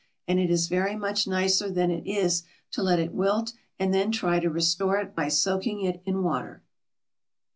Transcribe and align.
And 0.27 0.39
it 0.39 0.49
is 0.49 0.67
very 0.67 0.95
much 0.95 1.27
nicer 1.27 1.69
than 1.69 1.91
it 1.91 2.07
is 2.09 2.41
to 2.71 2.81
let 2.81 2.97
it 2.97 3.13
wilt 3.13 3.53
and 3.77 3.93
then 3.93 4.11
try 4.11 4.39
to 4.39 4.49
restore 4.49 4.97
it 4.97 5.13
by 5.13 5.27
soaking 5.27 5.81
it 5.83 6.01
in 6.07 6.23
water. 6.23 6.63